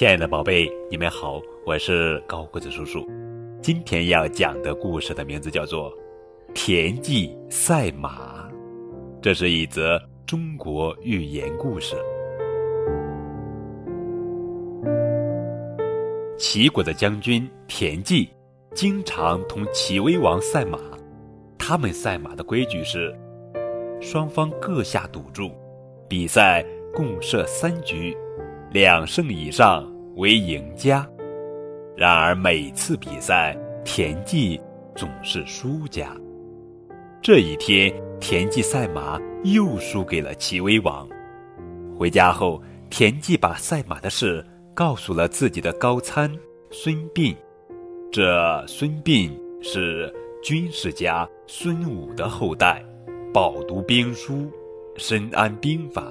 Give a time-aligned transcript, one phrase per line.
[0.00, 3.06] 亲爱的宝贝，你们好，我是高个子叔叔。
[3.60, 5.92] 今天要讲的故事的名字叫做
[6.54, 8.48] 《田忌赛马》，
[9.20, 11.96] 这是一则中国寓言故事。
[16.38, 18.26] 齐国的将军田忌
[18.74, 20.78] 经常同齐威王赛马，
[21.58, 23.14] 他们赛马的规矩是：
[24.00, 25.50] 双方各下赌注，
[26.08, 26.64] 比赛
[26.94, 28.16] 共设三局。
[28.72, 29.84] 两胜以上
[30.16, 31.08] 为赢家。
[31.96, 34.60] 然而每次比赛，田忌
[34.94, 36.16] 总是输家。
[37.22, 41.08] 这一天，田忌赛马又输给了齐威王。
[41.98, 46.30] 回家后，田忌把赛马的事告诉了自己的高参
[46.70, 47.36] 孙膑。
[48.10, 49.30] 这孙膑
[49.62, 52.84] 是军事家孙武的后代，
[53.32, 54.50] 饱读兵书，
[54.96, 56.02] 深谙兵法，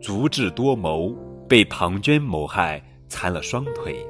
[0.00, 1.14] 足智多谋。
[1.46, 4.06] 被庞涓谋害，残了双腿。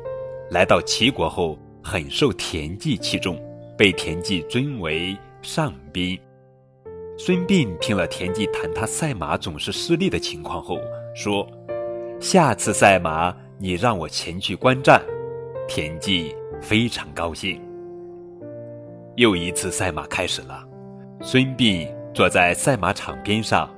[0.51, 3.41] 来到齐国后，很受田忌器重，
[3.77, 6.19] 被田忌尊为上宾。
[7.17, 10.79] 孙膑听了田忌谈他赛马总是失利的情况后，
[11.15, 11.47] 说
[12.21, 15.03] ：“下次赛马，你让我前去观战。”
[15.69, 17.61] 田忌非常高兴。
[19.17, 20.67] 又一次赛马开始了，
[21.21, 23.73] 孙膑坐在赛马场边上，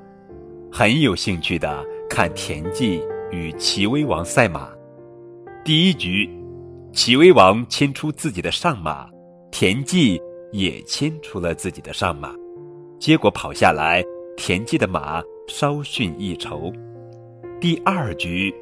[0.73, 3.03] 很有兴趣地看田忌。
[3.33, 4.71] 与齐威王赛马，
[5.67, 6.31] 第一局，
[6.93, 9.11] 齐威王牵出自己的上马，
[9.51, 10.17] 田忌
[10.53, 12.33] 也牵出了自己的上马，
[13.01, 14.01] 结果跑下来，
[14.37, 16.73] 田忌的马稍逊一筹。
[17.61, 18.55] 第二局，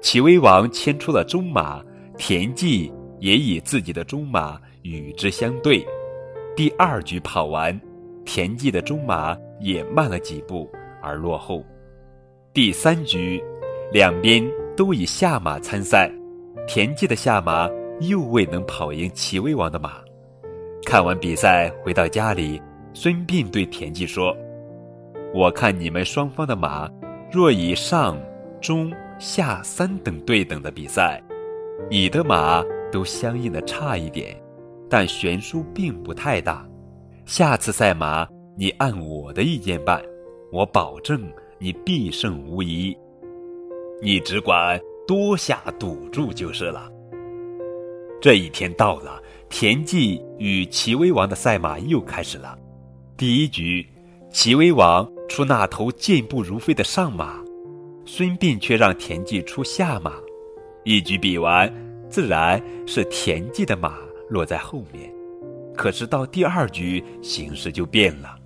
[0.00, 1.80] 齐威王牵出了中马，
[2.18, 5.86] 田忌也以自己的中马与之相对。
[6.56, 7.80] 第二局跑完，
[8.24, 10.68] 田忌的中马也慢了几步
[11.00, 11.64] 而落后。
[12.52, 13.40] 第三局。
[13.92, 14.44] 两边
[14.76, 16.12] 都以下马参赛，
[16.68, 17.66] 田忌的下马
[18.00, 19.94] 又未能跑赢齐威王的马。
[20.84, 22.60] 看完比赛回到家里，
[22.92, 24.36] 孙膑对田忌说
[25.34, 26.90] ：“我看你们双方的马，
[27.32, 28.20] 若以上、
[28.60, 31.22] 中、下三等对等的比赛，
[31.90, 34.36] 你的马都相应的差一点，
[34.90, 36.68] 但悬殊并不太大。
[37.24, 38.28] 下次赛马
[38.58, 40.02] 你按我的意见办，
[40.52, 41.22] 我保证
[41.58, 42.94] 你必胜无疑。”
[44.02, 46.90] 你只管多下赌注就是了。
[48.20, 52.58] 这一天到了，田忌与齐威王的赛马又开始了。
[53.16, 53.86] 第一局，
[54.30, 57.42] 齐威王出那头健步如飞的上马，
[58.04, 60.12] 孙膑却让田忌出下马。
[60.84, 61.72] 一局比完，
[62.10, 65.10] 自然是田忌的马落在后面。
[65.74, 68.36] 可是到第二局，形势就变了，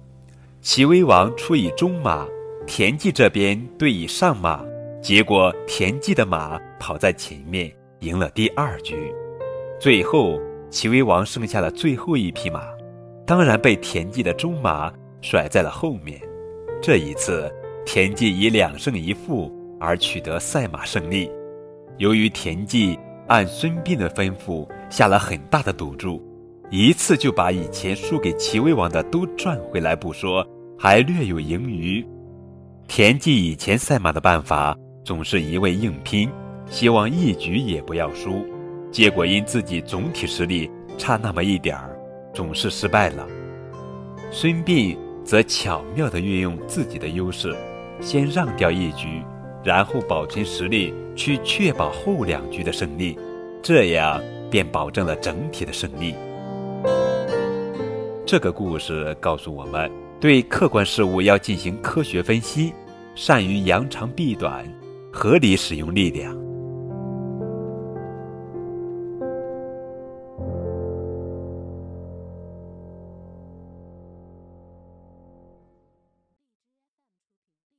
[0.61, 2.27] 齐威王出以中马，
[2.67, 4.65] 田忌这边对以上马。
[5.03, 9.13] 结果，田忌的马跑在前面，赢了第二局。
[9.81, 10.39] 最后，
[10.69, 12.69] 齐威王剩下了最后一匹马，
[13.27, 16.21] 当然被田忌的中马甩在了后面。
[16.83, 17.51] 这一次，
[17.87, 19.51] 田忌以两胜一负
[19.81, 21.31] 而取得赛马胜利。
[21.97, 26.23] 由于田忌按孙膑的吩咐下了很大的赌注，
[26.71, 30.47] 一次就把以前输给齐威王的都赚回来不说，
[30.79, 32.07] 还略有盈余。
[32.87, 34.77] 田忌以前赛马的办法。
[35.11, 36.31] 总是一味硬拼，
[36.71, 38.47] 希望一局也不要输，
[38.93, 41.99] 结果因自己总体实力差那么一点儿，
[42.33, 43.27] 总是失败了。
[44.31, 47.53] 孙膑则巧妙地运用自己的优势，
[48.01, 49.21] 先让掉一局，
[49.65, 53.19] 然后保存实力去确保后两局的胜利，
[53.61, 56.15] 这样便保证了整体的胜利。
[58.25, 62.73] 这个故事告诉我们，对客观事物要进行科学分析，
[63.17, 64.65] 善于扬长避短。
[65.13, 66.50] 合理使用力量。